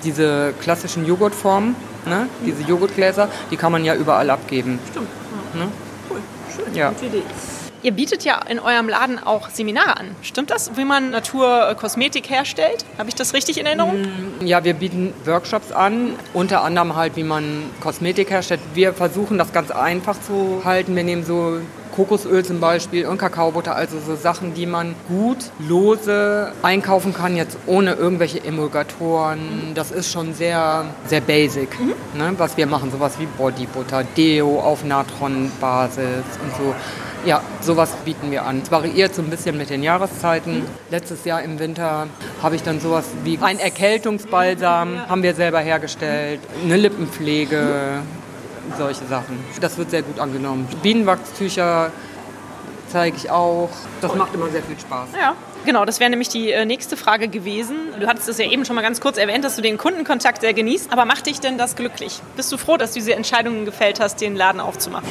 diese 0.05 0.55
klassischen 0.61 1.07
Joghurtformen, 1.07 1.75
ne? 2.07 2.29
diese 2.47 2.63
Joghurtgläser, 2.63 3.29
die 3.51 3.57
kann 3.57 3.73
man 3.73 3.85
ja 3.85 3.95
überall 3.95 4.31
abgeben. 4.31 4.79
Stimmt. 4.91 5.09
Ja. 5.55 5.65
Ne? 5.65 5.73
Cool, 6.09 6.19
schön, 6.55 6.75
ja. 6.75 6.91
gute 6.91 7.07
Idee. 7.07 7.23
Ihr 7.83 7.93
bietet 7.93 8.25
ja 8.25 8.41
in 8.49 8.59
eurem 8.59 8.89
Laden 8.89 9.19
auch 9.19 9.51
Seminare 9.51 9.97
an. 9.97 10.17
Stimmt 10.23 10.51
das, 10.51 10.77
wie 10.77 10.85
man 10.85 11.11
Naturkosmetik 11.11 12.29
herstellt? 12.29 12.85
Habe 12.99 13.09
ich 13.09 13.15
das 13.15 13.35
richtig 13.35 13.59
in 13.59 13.67
Erinnerung? 13.67 14.03
Mm, 14.03 14.47
ja, 14.47 14.65
wir 14.65 14.75
bieten 14.75 15.15
Workshops 15.25 15.71
an, 15.71 16.15
unter 16.35 16.63
anderem 16.63 16.97
halt, 16.97 17.15
wie 17.15 17.23
man 17.23 17.65
Kosmetik 17.81 18.31
herstellt. 18.31 18.61
Wir 18.75 18.93
versuchen 18.95 19.39
das 19.39 19.53
ganz 19.53 19.71
einfach 19.71 20.21
zu 20.21 20.63
halten. 20.65 20.97
Wir 20.97 21.05
nehmen 21.05 21.25
so 21.25 21.61
Kokosöl 21.99 22.45
zum 22.45 22.61
Beispiel 22.61 23.07
und 23.07 23.19
Kakaobutter, 23.19 23.75
also 23.75 23.99
so 23.99 24.15
Sachen, 24.15 24.55
die 24.55 24.67
man 24.67 24.95
gut 25.09 25.39
lose 25.59 26.53
einkaufen 26.63 27.13
kann, 27.13 27.37
jetzt 27.37 27.59
ohne 27.67 27.95
irgendwelche 27.95 28.43
Emulgatoren. 28.45 29.73
Das 29.75 29.91
ist 29.91 30.13
schon 30.13 30.33
sehr, 30.33 30.85
sehr 31.07 31.21
basic, 31.21 31.79
mhm. 31.81 31.95
ne, 32.17 32.35
was 32.39 32.57
wir 32.57 32.69
machen. 32.69 32.93
Sowas 32.93 33.19
wie 33.19 33.27
Bodybutter, 33.27 34.05
Deo 34.17 34.61
auf 34.61 34.85
Natronbasis 34.85 36.25
und 36.41 36.57
so. 36.57 36.75
Ja, 37.25 37.43
sowas 37.61 37.95
bieten 38.05 38.31
wir 38.31 38.45
an. 38.45 38.61
Es 38.63 38.71
variiert 38.71 39.15
so 39.15 39.23
ein 39.23 39.29
bisschen 39.29 39.59
mit 39.59 39.71
den 39.71 39.83
Jahreszeiten. 39.83 40.65
Letztes 40.91 41.25
Jahr 41.25 41.43
im 41.43 41.59
Winter 41.59 42.07
habe 42.43 42.57
ich 42.57 42.63
dann 42.63 42.81
sowas 42.81 43.05
wie 43.25 43.39
ein 43.43 43.59
Erkältungsbalsam, 43.59 45.09
haben 45.09 45.23
wir 45.23 45.35
selber 45.35 45.61
hergestellt, 45.61 46.41
eine 46.65 46.77
Lippenpflege, 46.77 48.01
solche 48.79 49.05
Sachen. 49.07 49.39
Das 49.61 49.77
wird 49.79 49.91
sehr 49.91 50.03
gut 50.03 50.19
angenommen. 50.21 50.69
Bienenwachstücher 50.83 51.91
zeige 52.89 53.17
ich 53.17 53.31
auch. 53.31 53.71
Das 54.01 54.15
macht 54.15 54.35
immer 54.35 54.49
sehr 54.49 54.63
viel 54.63 54.79
Spaß. 54.79 55.09
Ja. 55.21 55.35
Genau, 55.65 55.85
das 55.85 56.01
wäre 56.01 56.09
nämlich 56.09 56.29
die 56.29 56.53
äh, 56.53 56.65
nächste 56.65 56.97
Frage 56.97 57.29
gewesen. 57.29 57.77
Du 57.99 58.07
hattest 58.07 58.29
es 58.29 58.39
ja 58.39 58.47
eben 58.47 58.65
schon 58.65 58.77
mal 58.77 58.83
ganz 58.83 59.01
kurz 59.01 59.19
erwähnt, 59.19 59.45
dass 59.45 59.57
du 59.57 59.61
den 59.61 59.77
Kundenkontakt 59.77 60.41
sehr 60.41 60.55
genießt. 60.55 60.93
Aber 60.93 61.05
macht 61.05 61.27
dich 61.27 61.41
denn 61.41 61.59
das 61.59 61.75
glücklich? 61.77 62.21
Bist 62.37 62.51
du 62.53 62.57
froh, 62.57 62.77
dass 62.77 62.93
du 62.93 63.01
diese 63.01 63.15
Entscheidungen 63.15 63.65
gefällt 63.65 64.01
hast, 64.01 64.21
den 64.21 64.37
Laden 64.37 64.61
aufzumachen? 64.61 65.09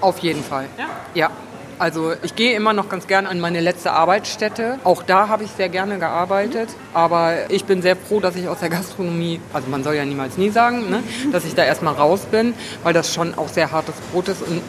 Auf 0.00 0.18
jeden 0.20 0.42
Fall. 0.42 0.66
Ja? 0.78 0.86
Ja. 1.14 1.30
Also 1.80 2.12
ich 2.22 2.36
gehe 2.36 2.54
immer 2.54 2.74
noch 2.74 2.90
ganz 2.90 3.06
gern 3.06 3.26
an 3.26 3.40
meine 3.40 3.58
letzte 3.60 3.92
Arbeitsstätte. 3.92 4.78
Auch 4.84 5.02
da 5.02 5.28
habe 5.28 5.44
ich 5.44 5.50
sehr 5.52 5.70
gerne 5.70 5.98
gearbeitet. 5.98 6.68
Aber 6.92 7.50
ich 7.50 7.64
bin 7.64 7.80
sehr 7.80 7.96
froh, 7.96 8.20
dass 8.20 8.36
ich 8.36 8.48
aus 8.48 8.60
der 8.60 8.68
Gastronomie, 8.68 9.40
also 9.54 9.66
man 9.70 9.82
soll 9.82 9.94
ja 9.94 10.04
niemals 10.04 10.36
nie 10.36 10.50
sagen, 10.50 10.90
ne, 10.90 11.02
dass 11.32 11.46
ich 11.46 11.54
da 11.54 11.64
erstmal 11.64 11.94
raus 11.94 12.26
bin, 12.30 12.52
weil 12.82 12.92
das 12.92 13.14
schon 13.14 13.32
auch 13.34 13.48
sehr 13.48 13.72
hartes 13.72 13.94
Brot 14.12 14.28
ist. 14.28 14.42
Und 14.42 14.60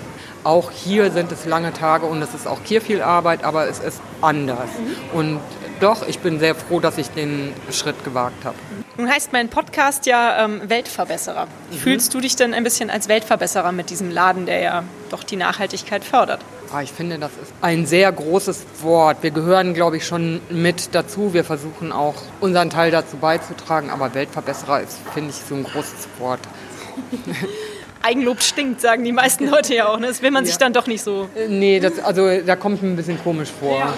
auch 0.46 0.72
hier 0.72 1.12
sind 1.12 1.34
es 1.34 1.46
lange 1.46 1.74
Tage 1.74 2.06
und 2.06 2.22
es 2.22 2.34
ist 2.34 2.48
auch 2.48 2.60
hier 2.64 2.82
viel 2.82 3.02
Arbeit, 3.02 3.44
aber 3.44 3.68
es 3.68 3.80
ist 3.80 4.00
anders. 4.22 4.70
Und 5.12 5.42
doch, 5.82 6.08
ich 6.08 6.20
bin 6.20 6.40
sehr 6.40 6.56
froh, 6.56 6.80
dass 6.80 6.98
ich 6.98 7.10
den 7.10 7.52
Schritt 7.72 8.06
gewagt 8.06 8.46
habe. 8.46 8.56
Nun 8.98 9.10
heißt 9.10 9.34
mein 9.34 9.50
Podcast 9.50 10.06
ja 10.06 10.46
ähm, 10.46 10.62
Weltverbesserer. 10.64 11.48
Fühlst 11.72 12.14
du 12.14 12.22
dich 12.22 12.38
denn 12.38 12.54
ein 12.54 12.64
bisschen 12.64 12.90
als 12.90 13.10
Weltverbesserer 13.10 13.74
mit 13.74 13.90
diesem 13.90 14.10
Laden, 14.12 14.46
der 14.46 14.60
ja 14.60 14.84
doch 15.10 15.26
die 15.26 15.36
Nachhaltigkeit 15.36 16.06
fördert? 16.06 16.40
Ah, 16.74 16.82
ich 16.82 16.92
finde, 16.92 17.18
das 17.20 17.32
ist 17.32 17.52
ein 17.62 17.86
sehr 17.86 18.10
großes 18.12 18.66
Wort. 18.82 19.18
Wir 19.22 19.32
gehören, 19.32 19.74
glaube 19.74 19.98
ich, 19.98 20.06
schon 20.06 20.40
mit 20.50 20.96
dazu. 20.96 21.34
Wir 21.34 21.44
versuchen 21.44 21.92
auch 21.92 22.16
unseren 22.40 22.70
Teil 22.70 22.92
dazu 22.92 23.18
beizutragen. 23.18 23.90
Aber 23.90 24.14
Weltverbesserer 24.14 24.82
ist, 24.82 24.98
finde 25.14 25.32
ich, 25.32 25.36
so 25.36 25.56
ein 25.56 25.64
großes 25.64 26.08
Wort. 26.20 26.40
Eigenlob 28.04 28.42
stinkt, 28.42 28.82
sagen 28.82 29.04
die 29.04 29.12
meisten 29.12 29.48
Leute 29.48 29.76
ja 29.76 29.88
auch. 29.90 30.00
Ne? 30.00 30.08
Das 30.08 30.22
will 30.22 30.32
man 30.32 30.46
sich 30.46 30.56
Ja. 30.56 30.60
dann 30.60 30.74
doch 30.74 30.88
nicht 30.88 31.04
so. 31.04 31.28
Äh, 31.36 31.48
Nee, 31.50 31.80
das, 31.80 32.00
also 32.00 32.40
da 32.42 32.56
kommt 32.56 32.82
mir 32.82 32.90
ein 32.90 32.96
bisschen 32.96 33.22
komisch 33.22 33.50
vor. 33.60 33.94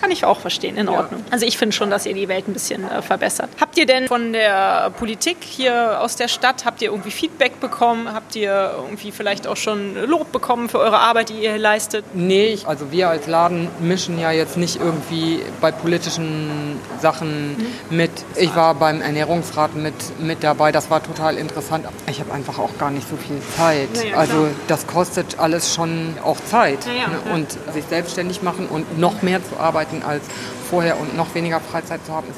Kann 0.00 0.10
ich 0.10 0.24
auch 0.24 0.40
verstehen, 0.40 0.76
in 0.76 0.88
Ordnung. 0.88 1.24
Also 1.30 1.46
ich 1.46 1.58
finde 1.58 1.74
schon, 1.74 1.90
dass 1.90 2.06
ihr 2.06 2.14
die 2.14 2.28
Welt 2.28 2.48
ein 2.48 2.52
bisschen 2.52 2.88
äh, 2.88 3.02
verbessert. 3.02 3.50
Habt 3.60 3.78
ihr 3.78 3.86
denn 3.86 4.08
von 4.08 4.32
der 4.32 4.90
Politik 4.90 5.38
hier 5.40 6.00
aus 6.00 6.16
der 6.16 6.28
Stadt, 6.28 6.64
habt 6.64 6.82
ihr 6.82 6.90
irgendwie 6.90 7.10
Feedback 7.10 7.60
bekommen? 7.60 8.12
Habt 8.12 8.36
ihr 8.36 8.72
irgendwie 8.76 9.12
vielleicht 9.12 9.46
auch 9.46 9.56
schon 9.56 9.96
Lob 10.06 10.32
bekommen 10.32 10.68
für 10.68 10.78
eure 10.78 10.98
Arbeit, 10.98 11.28
die 11.28 11.34
ihr 11.34 11.50
hier 11.50 11.58
leistet? 11.58 12.04
Nee, 12.14 12.58
also 12.64 12.90
wir 12.90 13.08
als 13.08 13.26
Laden 13.26 13.68
mischen 13.80 14.18
ja 14.18 14.30
jetzt 14.30 14.56
nicht 14.56 14.80
irgendwie 14.80 15.40
bei 15.60 15.70
politischen 15.70 16.80
Sachen 17.00 17.56
mit. 17.90 18.10
Ich 18.36 18.54
war 18.56 18.74
beim 18.74 19.00
Ernährungsrat 19.00 19.74
mit, 19.74 19.94
mit 20.18 20.42
dabei, 20.42 20.72
das 20.72 20.90
war 20.90 21.02
total 21.02 21.36
interessant. 21.36 21.86
Ich 22.08 22.20
habe 22.20 22.32
einfach 22.32 22.58
auch 22.58 22.76
gar 22.78 22.90
nicht 22.90 23.08
so 23.08 23.16
viel 23.16 23.40
Zeit. 23.56 23.88
Ja, 23.96 24.10
ja, 24.10 24.16
also 24.16 24.48
das 24.68 24.86
kostet 24.86 25.38
alles 25.38 25.74
schon 25.74 26.14
auch 26.24 26.38
Zeit. 26.44 26.86
Ja, 26.86 26.92
ja, 26.92 27.08
ne? 27.08 27.18
ja. 27.26 27.34
Und 27.34 27.52
sich 27.72 27.84
selbstständig 27.88 28.42
machen 28.42 28.66
und 28.66 28.98
noch 28.98 29.22
mehr 29.22 29.40
zu 29.44 29.58
arbeiten 29.58 29.83
als 30.02 30.24
vorher 30.70 30.98
und 30.98 31.16
noch 31.16 31.34
weniger 31.34 31.60
Freizeit 31.60 32.04
zu 32.04 32.12
haben, 32.12 32.28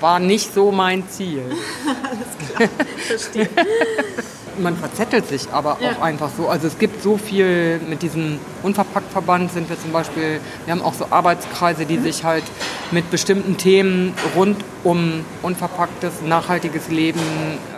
war 0.00 0.18
nicht 0.18 0.52
so 0.52 0.72
mein 0.72 1.08
Ziel. 1.08 1.42
Verstehe. 2.96 3.48
Man 4.58 4.76
verzettelt 4.76 5.28
sich 5.28 5.48
aber 5.52 5.74
auch 5.74 6.02
einfach 6.02 6.30
so. 6.34 6.48
Also 6.48 6.66
es 6.66 6.78
gibt 6.78 7.02
so 7.02 7.18
viel 7.18 7.78
mit 7.88 8.02
diesem 8.02 8.38
Unverpacktverband 8.62 9.52
sind 9.52 9.68
wir 9.68 9.78
zum 9.78 9.92
Beispiel, 9.92 10.40
wir 10.64 10.72
haben 10.72 10.80
auch 10.80 10.94
so 10.94 11.08
Arbeitskreise, 11.10 11.84
die 11.84 11.98
sich 11.98 12.24
halt 12.24 12.44
mit 12.90 13.10
bestimmten 13.10 13.58
Themen 13.58 14.14
rund 14.34 14.56
um 14.82 15.24
unverpacktes, 15.42 16.22
nachhaltiges 16.24 16.88
Leben 16.88 17.20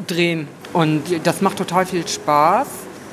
drehen. 0.06 0.46
Und 0.72 1.02
das 1.24 1.40
macht 1.40 1.58
total 1.58 1.86
viel 1.86 2.06
Spaß. 2.06 2.68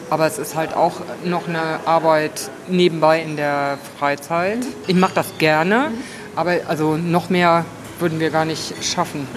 Aber 0.10 0.28
es 0.28 0.38
ist 0.38 0.56
halt 0.56 0.74
auch 0.76 1.02
noch 1.24 1.48
eine 1.48 1.80
Arbeit 1.86 2.50
nebenbei 2.68 3.22
in 3.22 3.36
der 3.36 3.78
Freizeit. 3.98 4.60
Ich 4.88 4.96
mache 4.96 5.14
das 5.16 5.38
gerne, 5.38 5.92
aber 6.36 6.58
also 6.68 6.96
noch 6.98 7.30
mehr 7.30 7.66
würden 8.00 8.20
wir 8.20 8.30
gar 8.30 8.46
nicht 8.46 8.84
schaffen. 8.84 9.28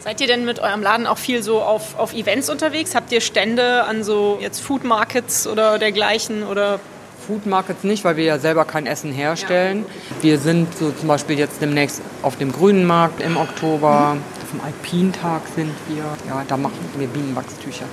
Seid 0.00 0.20
ihr 0.20 0.26
denn 0.26 0.44
mit 0.44 0.58
eurem 0.58 0.82
Laden 0.82 1.06
auch 1.06 1.18
viel 1.18 1.42
so 1.42 1.60
auf, 1.60 1.98
auf 1.98 2.14
Events 2.14 2.48
unterwegs? 2.48 2.94
Habt 2.94 3.12
ihr 3.12 3.20
Stände 3.20 3.84
an 3.84 4.02
so 4.02 4.38
jetzt 4.40 4.60
Food 4.60 4.84
Markets 4.84 5.46
oder 5.46 5.78
dergleichen? 5.78 6.44
Oder 6.44 6.80
Food 7.26 7.44
Markets 7.46 7.84
nicht, 7.84 8.04
weil 8.04 8.16
wir 8.16 8.24
ja 8.24 8.38
selber 8.38 8.64
kein 8.64 8.86
Essen 8.86 9.12
herstellen. 9.12 9.84
Wir 10.22 10.38
sind 10.38 10.74
so 10.78 10.92
zum 10.92 11.08
Beispiel 11.08 11.38
jetzt 11.38 11.60
demnächst 11.60 12.00
auf 12.22 12.36
dem 12.36 12.52
Grünen 12.52 12.86
Markt 12.86 13.20
im 13.20 13.36
Oktober. 13.36 14.16
Auf 14.42 14.50
dem 14.50 14.60
Alpintag 14.64 15.42
sind 15.54 15.74
wir. 15.88 16.04
Ja, 16.26 16.42
da 16.48 16.56
machen 16.56 16.78
wir 16.96 17.06
Bienenwachstücher. 17.08 17.84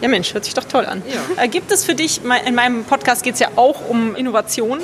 Ja, 0.00 0.08
Mensch, 0.08 0.32
hört 0.32 0.44
sich 0.44 0.54
doch 0.54 0.64
toll 0.64 0.86
an. 0.86 1.02
Äh, 1.36 1.48
gibt 1.48 1.70
es 1.70 1.84
für 1.84 1.94
dich, 1.94 2.22
in 2.46 2.54
meinem 2.54 2.84
Podcast 2.84 3.22
geht 3.22 3.34
es 3.34 3.40
ja 3.40 3.48
auch 3.56 3.88
um 3.88 4.16
Innovationen 4.16 4.82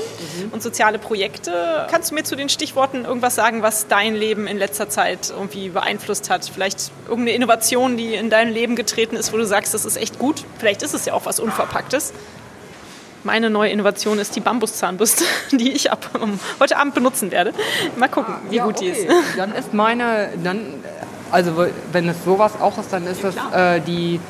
und 0.53 0.63
soziale 0.63 0.99
Projekte. 0.99 1.87
Kannst 1.91 2.11
du 2.11 2.15
mir 2.15 2.25
zu 2.25 2.37
den 2.37 2.49
Stichworten 2.49 3.05
irgendwas 3.05 3.35
sagen, 3.35 3.63
was 3.63 3.87
dein 3.89 4.15
Leben 4.15 4.47
in 4.47 4.59
letzter 4.59 4.91
Zeit 4.91 5.31
irgendwie 5.31 5.71
beeinflusst 5.71 6.29
hat? 6.29 6.51
Vielleicht 6.53 6.91
irgendeine 7.09 7.37
Innovation, 7.37 7.97
die 7.97 8.15
in 8.15 8.29
dein 8.29 8.51
Leben 8.51 8.77
getreten 8.77 9.17
ist, 9.17 9.33
wo 9.33 9.39
du 9.39 9.47
sagst, 9.47 9.73
das 9.73 9.87
ist 9.87 9.97
echt 9.97 10.19
gut? 10.19 10.45
Vielleicht 10.59 10.83
ist 10.83 10.95
es 10.95 11.07
ja 11.07 11.15
auch 11.15 11.25
was 11.25 11.41
Unverpacktes. 11.41 12.13
Meine 13.25 13.51
neue 13.51 13.71
Innovation 13.71 14.19
ist 14.19 14.37
die 14.37 14.41
Bambuszahnbürste, 14.41 15.25
die 15.51 15.73
ich 15.73 15.91
ab 15.91 16.11
um, 16.21 16.39
heute 16.61 16.77
Abend 16.77 16.95
benutzen 16.95 17.31
werde. 17.31 17.55
Mal 17.97 18.09
gucken, 18.09 18.35
wie 18.51 18.59
gut 18.59 18.81
die 18.81 18.89
ist. 18.89 19.07
Dann 19.37 19.55
ist 19.55 19.73
meine, 19.73 20.29
dann, 20.45 20.85
also 21.33 21.67
wenn 21.91 22.09
es 22.09 22.17
sowas 22.25 22.53
auch 22.61 22.79
ist, 22.79 22.93
dann 22.93 23.07
ist 23.07 23.25
das 23.25 23.35
äh, 23.53 23.81
die, 23.81 24.21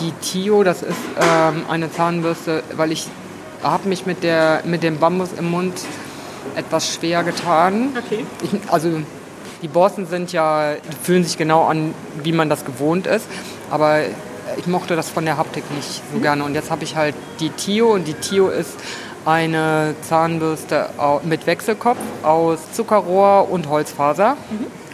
die 0.00 0.12
Tio, 0.12 0.62
das 0.62 0.82
ist 0.82 0.96
ähm, 1.20 1.64
eine 1.68 1.92
Zahnbürste, 1.92 2.62
weil 2.76 2.92
ich 2.92 3.06
habe 3.62 3.88
mich 3.88 4.06
mit, 4.06 4.22
der, 4.22 4.62
mit 4.64 4.82
dem 4.82 4.98
Bambus 4.98 5.30
im 5.38 5.50
Mund 5.50 5.74
etwas 6.56 6.94
schwer 6.94 7.22
getan. 7.22 7.90
Okay. 7.96 8.24
Ich, 8.42 8.72
also 8.72 9.00
die 9.62 9.68
Borsten 9.68 10.06
sind 10.06 10.32
ja, 10.32 10.72
fühlen 11.02 11.24
sich 11.24 11.36
genau 11.36 11.66
an, 11.66 11.94
wie 12.22 12.32
man 12.32 12.48
das 12.48 12.64
gewohnt 12.64 13.06
ist. 13.06 13.26
Aber 13.70 14.00
ich 14.56 14.66
mochte 14.66 14.96
das 14.96 15.10
von 15.10 15.24
der 15.24 15.36
Haptik 15.36 15.64
nicht 15.72 16.02
so 16.12 16.20
gerne. 16.20 16.44
Und 16.44 16.54
jetzt 16.54 16.70
habe 16.70 16.84
ich 16.84 16.96
halt 16.96 17.14
die 17.38 17.50
Tio 17.50 17.92
und 17.92 18.08
die 18.08 18.14
Tio 18.14 18.48
ist 18.48 18.78
eine 19.24 19.94
Zahnbürste 20.08 20.88
mit 21.24 21.46
Wechselkopf 21.46 21.98
aus 22.22 22.72
Zuckerrohr 22.72 23.50
und 23.50 23.68
Holzfaser. 23.68 24.36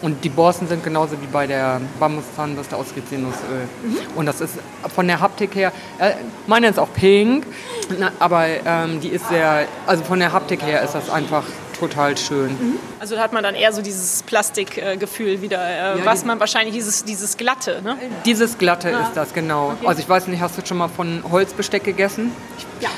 Und 0.02 0.24
die 0.24 0.28
Borsten 0.28 0.68
sind 0.68 0.84
genauso 0.84 1.12
wie 1.22 1.26
bei 1.26 1.46
der 1.46 1.80
Bambuszahnbürste 1.98 2.76
aus 2.76 2.86
Rizinusöl. 2.94 3.66
Und 4.14 4.26
das 4.26 4.40
ist 4.42 4.54
von 4.94 5.06
der 5.06 5.20
Haptik 5.20 5.54
her, 5.54 5.72
äh, 5.98 6.12
meine 6.46 6.68
ist 6.68 6.78
auch 6.78 6.92
pink, 6.92 7.46
na, 7.98 8.12
aber 8.18 8.46
ähm, 8.64 9.00
die 9.00 9.08
ist 9.08 9.28
sehr, 9.28 9.66
also 9.86 10.04
von 10.04 10.18
der 10.18 10.32
Haptik 10.32 10.62
her 10.62 10.82
ist 10.82 10.94
das 10.94 11.08
einfach 11.08 11.44
total 11.78 12.16
schön. 12.16 12.56
Also 13.00 13.14
da 13.16 13.22
hat 13.22 13.32
man 13.32 13.42
dann 13.42 13.54
eher 13.54 13.72
so 13.72 13.80
dieses 13.82 14.22
Plastikgefühl 14.22 15.40
wieder, 15.42 15.62
äh, 15.62 15.98
Ja, 15.98 16.04
was 16.04 16.20
die- 16.22 16.26
man 16.26 16.40
wahrscheinlich, 16.40 16.74
dieses, 16.74 17.04
dieses 17.04 17.36
Glatte, 17.36 17.80
ne? 17.82 17.96
Dieses 18.24 18.58
glatte 18.58 18.90
ist 18.90 19.12
das, 19.14 19.32
genau. 19.32 19.74
Also 19.84 20.00
ich 20.00 20.08
weiß 20.08 20.26
nicht, 20.26 20.40
hast 20.40 20.58
du 20.58 20.66
schon 20.66 20.76
mal 20.78 20.88
von 20.88 21.22
Holzbesteck 21.30 21.84
gegessen? 21.84 22.32
Ich, 22.58 22.66
Ja. 22.82 22.90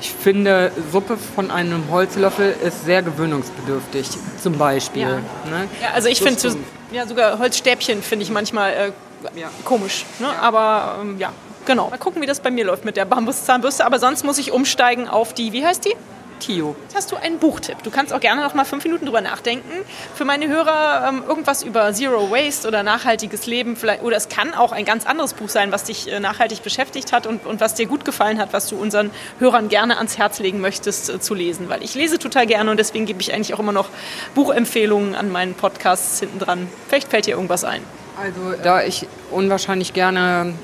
Ich 0.00 0.12
finde, 0.12 0.70
Suppe 0.92 1.16
von 1.16 1.50
einem 1.50 1.90
Holzlöffel 1.90 2.54
ist 2.62 2.84
sehr 2.84 3.02
gewöhnungsbedürftig, 3.02 4.08
zum 4.40 4.58
Beispiel. 4.58 5.02
Ja. 5.02 5.08
Ne? 5.50 5.68
Ja, 5.80 5.90
also 5.94 6.08
ich 6.08 6.20
finde, 6.20 6.56
ja, 6.92 7.06
sogar 7.06 7.38
Holzstäbchen 7.38 8.02
finde 8.02 8.24
ich 8.24 8.30
manchmal 8.30 8.72
äh, 8.72 9.40
Ja. 9.40 9.48
komisch. 9.64 10.04
Ne? 10.18 10.28
Aber 10.40 10.98
ähm, 11.00 11.16
ja, 11.18 11.32
genau. 11.64 11.90
Mal 11.90 11.98
gucken, 11.98 12.20
wie 12.22 12.26
das 12.26 12.40
bei 12.40 12.50
mir 12.50 12.64
läuft 12.64 12.84
mit 12.84 12.96
der 12.96 13.04
Bambuszahnbürste. 13.06 13.84
Aber 13.84 13.98
sonst 13.98 14.24
muss 14.24 14.38
ich 14.38 14.52
umsteigen 14.52 15.08
auf 15.08 15.32
die, 15.32 15.52
wie 15.52 15.64
heißt 15.64 15.84
die? 15.84 15.94
Tio. 16.38 16.76
Jetzt 16.84 16.96
hast 16.96 17.12
du 17.12 17.16
einen 17.16 17.38
Buchtipp. 17.38 17.82
Du 17.82 17.90
kannst 17.90 18.12
auch 18.12 18.20
gerne 18.20 18.42
noch 18.42 18.54
mal 18.54 18.64
fünf 18.64 18.84
Minuten 18.84 19.06
drüber 19.06 19.20
nachdenken. 19.20 19.70
Für 20.14 20.24
meine 20.24 20.48
Hörer 20.48 21.08
ähm, 21.08 21.22
irgendwas 21.26 21.62
über 21.62 21.92
Zero 21.92 22.30
Waste 22.30 22.68
oder 22.68 22.82
nachhaltiges 22.82 23.46
Leben. 23.46 23.76
Vielleicht, 23.76 24.02
oder 24.02 24.16
es 24.16 24.28
kann 24.28 24.54
auch 24.54 24.72
ein 24.72 24.84
ganz 24.84 25.06
anderes 25.06 25.34
Buch 25.34 25.48
sein, 25.48 25.72
was 25.72 25.84
dich 25.84 26.10
äh, 26.10 26.20
nachhaltig 26.20 26.62
beschäftigt 26.62 27.12
hat 27.12 27.26
und, 27.26 27.46
und 27.46 27.60
was 27.60 27.74
dir 27.74 27.86
gut 27.86 28.04
gefallen 28.04 28.38
hat, 28.38 28.52
was 28.52 28.68
du 28.68 28.76
unseren 28.76 29.10
Hörern 29.38 29.68
gerne 29.68 29.96
ans 29.96 30.18
Herz 30.18 30.38
legen 30.38 30.60
möchtest 30.60 31.10
äh, 31.10 31.20
zu 31.20 31.34
lesen. 31.34 31.68
Weil 31.68 31.82
ich 31.82 31.94
lese 31.94 32.18
total 32.18 32.46
gerne 32.46 32.70
und 32.70 32.78
deswegen 32.78 33.06
gebe 33.06 33.20
ich 33.20 33.32
eigentlich 33.32 33.54
auch 33.54 33.60
immer 33.60 33.72
noch 33.72 33.88
Buchempfehlungen 34.34 35.14
an 35.14 35.30
meinen 35.30 35.54
Podcasts 35.54 36.20
hinten 36.20 36.38
dran. 36.38 36.68
Vielleicht 36.88 37.08
fällt 37.08 37.26
dir 37.26 37.34
irgendwas 37.34 37.64
ein. 37.64 37.82
Also 38.16 38.54
da 38.62 38.82
ich 38.82 39.06
unwahrscheinlich 39.30 39.92
gerne 39.92 40.54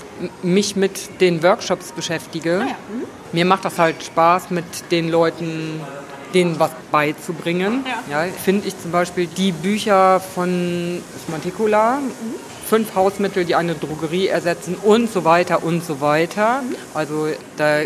mich 0.43 0.75
mit 0.75 1.21
den 1.21 1.43
Workshops 1.43 1.93
beschäftige, 1.93 2.67
mir 3.33 3.45
macht 3.45 3.65
das 3.65 3.79
halt 3.79 4.03
Spaß, 4.03 4.51
mit 4.51 4.65
den 4.91 5.11
Leuten 5.11 5.81
denen 6.35 6.59
was 6.59 6.71
beizubringen. 6.91 7.85
Ja. 8.11 8.25
Ja, 8.25 8.33
Finde 8.33 8.67
ich 8.67 8.81
zum 8.81 8.91
Beispiel 8.91 9.27
die 9.27 9.53
Bücher 9.53 10.21
von 10.21 11.03
Smanticula 11.27 11.99
fünf 12.73 12.95
Hausmittel, 12.95 13.45
die 13.45 13.55
eine 13.55 13.75
Drogerie 13.75 14.29
ersetzen 14.29 14.77
und 14.83 15.13
so 15.13 15.27
weiter 15.27 15.63
und 15.63 15.85
so 15.85 16.01
weiter. 16.01 16.63
Also 16.95 17.29
da 17.59 17.83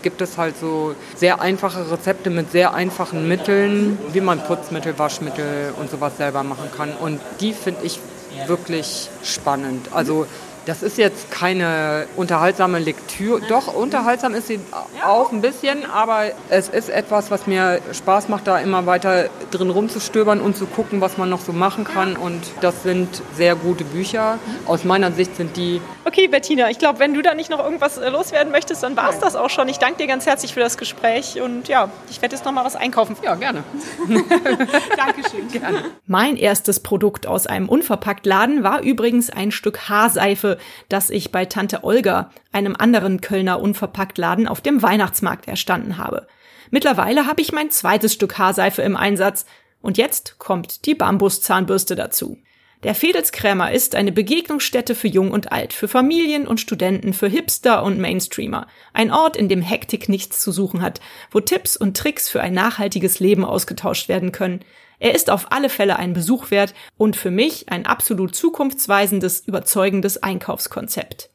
gibt 0.00 0.22
es 0.22 0.38
halt 0.38 0.58
so 0.58 0.94
sehr 1.14 1.42
einfache 1.42 1.90
Rezepte 1.90 2.30
mit 2.30 2.50
sehr 2.50 2.72
einfachen 2.72 3.28
Mitteln, 3.28 3.98
wie 4.14 4.22
man 4.22 4.42
Putzmittel, 4.42 4.98
Waschmittel 4.98 5.74
und 5.78 5.90
sowas 5.90 6.16
selber 6.16 6.42
machen 6.42 6.70
kann. 6.74 6.92
Und 6.92 7.20
die 7.40 7.52
finde 7.52 7.80
ich 7.84 8.00
wirklich 8.46 9.10
spannend. 9.22 9.88
Also 9.92 10.26
das 10.66 10.82
ist 10.82 10.98
jetzt 10.98 11.30
keine 11.30 12.06
unterhaltsame 12.16 12.78
Lektüre. 12.78 13.40
Doch, 13.48 13.72
unterhaltsam 13.74 14.34
ist 14.34 14.48
sie 14.48 14.60
auch 15.04 15.32
ein 15.32 15.40
bisschen, 15.40 15.84
aber 15.90 16.24
es 16.48 16.68
ist 16.68 16.88
etwas, 16.88 17.30
was 17.30 17.46
mir 17.46 17.80
Spaß 17.92 18.28
macht, 18.28 18.46
da 18.46 18.58
immer 18.58 18.86
weiter 18.86 19.28
drin 19.50 19.70
rumzustöbern 19.70 20.40
und 20.40 20.56
zu 20.56 20.66
gucken, 20.66 21.00
was 21.00 21.18
man 21.18 21.28
noch 21.28 21.40
so 21.40 21.52
machen 21.52 21.84
kann. 21.84 22.16
Und 22.16 22.42
das 22.60 22.82
sind 22.82 23.22
sehr 23.36 23.56
gute 23.56 23.84
Bücher. 23.84 24.38
Aus 24.66 24.84
meiner 24.84 25.12
Sicht 25.12 25.36
sind 25.36 25.56
die. 25.56 25.80
Okay, 26.04 26.28
Bettina, 26.28 26.70
ich 26.70 26.78
glaube, 26.78 26.98
wenn 26.98 27.14
du 27.14 27.22
da 27.22 27.34
nicht 27.34 27.50
noch 27.50 27.62
irgendwas 27.62 27.98
äh, 27.98 28.08
loswerden 28.08 28.52
möchtest, 28.52 28.82
dann 28.82 28.96
war 28.96 29.10
es 29.10 29.18
das 29.18 29.36
auch 29.36 29.50
schon. 29.50 29.68
Ich 29.68 29.78
danke 29.78 29.98
dir 29.98 30.06
ganz 30.06 30.26
herzlich 30.26 30.54
für 30.54 30.60
das 30.60 30.76
Gespräch 30.76 31.40
und 31.40 31.68
ja, 31.68 31.88
ich 32.10 32.20
werde 32.20 32.36
jetzt 32.36 32.44
noch 32.44 32.52
mal 32.52 32.64
was 32.64 32.76
einkaufen. 32.76 33.16
Ja, 33.22 33.34
gerne. 33.34 33.64
Dankeschön. 34.96 35.48
Gerne. 35.52 35.84
Mein 36.06 36.36
erstes 36.36 36.80
Produkt 36.80 37.26
aus 37.26 37.46
einem 37.46 37.68
Unverpacktladen 37.68 38.62
war 38.62 38.82
übrigens 38.82 39.30
ein 39.30 39.50
Stück 39.52 39.88
Haarseife 39.88 40.49
das 40.88 41.10
ich 41.10 41.32
bei 41.32 41.44
Tante 41.44 41.84
Olga, 41.84 42.30
einem 42.52 42.76
anderen 42.76 43.20
Kölner 43.20 43.60
Unverpacktladen, 43.60 44.48
auf 44.48 44.60
dem 44.60 44.82
Weihnachtsmarkt 44.82 45.48
erstanden 45.48 45.98
habe. 45.98 46.26
Mittlerweile 46.70 47.26
habe 47.26 47.42
ich 47.42 47.52
mein 47.52 47.70
zweites 47.70 48.14
Stück 48.14 48.38
Haarseife 48.38 48.82
im 48.82 48.96
Einsatz 48.96 49.46
und 49.82 49.98
jetzt 49.98 50.38
kommt 50.38 50.86
die 50.86 50.94
Bambuszahnbürste 50.94 51.96
dazu. 51.96 52.38
Der 52.82 52.94
Fedelskrämer 52.94 53.72
ist 53.72 53.94
eine 53.94 54.10
Begegnungsstätte 54.10 54.94
für 54.94 55.08
Jung 55.08 55.32
und 55.32 55.52
Alt, 55.52 55.74
für 55.74 55.86
Familien 55.86 56.46
und 56.46 56.60
Studenten, 56.60 57.12
für 57.12 57.28
Hipster 57.28 57.82
und 57.82 57.98
Mainstreamer. 57.98 58.68
Ein 58.94 59.12
Ort, 59.12 59.36
in 59.36 59.50
dem 59.50 59.60
Hektik 59.60 60.08
nichts 60.08 60.40
zu 60.40 60.50
suchen 60.50 60.80
hat, 60.80 60.98
wo 61.30 61.40
Tipps 61.40 61.76
und 61.76 61.94
Tricks 61.94 62.30
für 62.30 62.40
ein 62.40 62.54
nachhaltiges 62.54 63.20
Leben 63.20 63.44
ausgetauscht 63.44 64.08
werden 64.08 64.32
können. 64.32 64.60
Er 65.00 65.14
ist 65.14 65.30
auf 65.30 65.50
alle 65.50 65.70
Fälle 65.70 65.98
ein 65.98 66.12
Besuch 66.12 66.50
wert 66.50 66.74
und 66.98 67.16
für 67.16 67.30
mich 67.30 67.70
ein 67.70 67.86
absolut 67.86 68.36
zukunftsweisendes, 68.36 69.40
überzeugendes 69.46 70.22
Einkaufskonzept. 70.22 71.30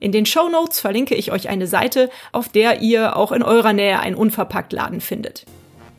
In 0.00 0.10
den 0.10 0.26
Show 0.26 0.48
Notes 0.48 0.80
verlinke 0.80 1.14
ich 1.14 1.30
euch 1.30 1.48
eine 1.48 1.68
Seite, 1.68 2.10
auf 2.32 2.48
der 2.48 2.82
ihr 2.82 3.16
auch 3.16 3.30
in 3.30 3.44
eurer 3.44 3.72
Nähe 3.72 4.00
einen 4.00 4.16
Unverpacktladen 4.16 5.00
findet. 5.00 5.46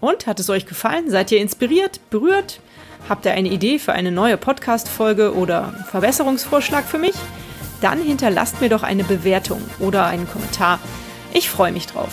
Und 0.02 0.28
hat 0.28 0.42
es 0.42 0.50
euch 0.50 0.66
gefallen? 0.66 1.10
Seid 1.10 1.32
ihr 1.32 1.40
inspiriert, 1.40 2.02
berührt? 2.10 2.60
Habt 3.08 3.26
ihr 3.26 3.32
eine 3.32 3.50
Idee 3.50 3.80
für 3.80 3.94
eine 3.94 4.12
neue 4.12 4.36
Podcast-Folge 4.36 5.34
oder 5.36 5.74
Verbesserungsvorschlag 5.90 6.84
für 6.84 6.98
mich? 6.98 7.16
Dann 7.80 8.02
hinterlasst 8.02 8.60
mir 8.60 8.70
doch 8.70 8.84
eine 8.84 9.06
Bewertung 9.06 9.62
oder 9.80 10.06
einen 10.06 10.28
Kommentar. 10.30 10.80
Ich 11.34 11.50
freue 11.50 11.72
mich 11.72 11.88
drauf. 11.88 12.12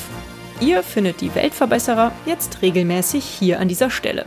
Ihr 0.61 0.85
findet 0.85 1.21
die 1.21 1.35
Weltverbesserer 1.35 2.12
jetzt 2.25 2.62
regelmäßig 2.62 3.25
hier 3.25 3.59
an 3.59 3.66
dieser 3.66 3.90
Stelle. 3.90 4.26